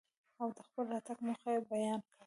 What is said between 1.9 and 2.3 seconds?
کره.